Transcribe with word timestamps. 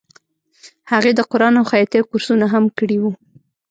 هغې 0.91 1.11
د 1.15 1.21
قرآن 1.31 1.53
او 1.59 1.65
خیاطۍ 1.71 1.99
کورسونه 2.09 2.45
هم 2.53 2.65
کړي 2.77 2.97
وو 2.99 3.11